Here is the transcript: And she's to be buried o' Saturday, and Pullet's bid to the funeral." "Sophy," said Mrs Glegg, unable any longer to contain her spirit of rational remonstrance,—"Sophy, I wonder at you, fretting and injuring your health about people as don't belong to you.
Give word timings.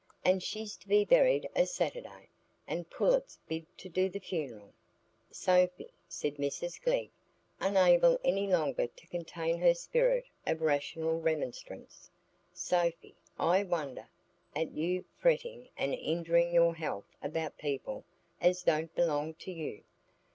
And 0.25 0.41
she's 0.41 0.75
to 0.77 0.87
be 0.87 1.05
buried 1.05 1.47
o' 1.55 1.63
Saturday, 1.65 2.29
and 2.65 2.89
Pullet's 2.89 3.37
bid 3.47 3.67
to 3.77 3.87
the 3.87 4.17
funeral." 4.19 4.73
"Sophy," 5.29 5.93
said 6.07 6.37
Mrs 6.37 6.81
Glegg, 6.81 7.11
unable 7.59 8.19
any 8.23 8.47
longer 8.47 8.87
to 8.87 9.07
contain 9.09 9.59
her 9.59 9.75
spirit 9.75 10.25
of 10.47 10.63
rational 10.63 11.19
remonstrance,—"Sophy, 11.19 13.13
I 13.37 13.63
wonder 13.63 14.09
at 14.55 14.71
you, 14.71 15.05
fretting 15.19 15.69
and 15.77 15.93
injuring 15.93 16.51
your 16.51 16.73
health 16.73 17.15
about 17.21 17.59
people 17.59 18.03
as 18.41 18.63
don't 18.63 18.95
belong 18.95 19.35
to 19.35 19.51
you. 19.51 19.83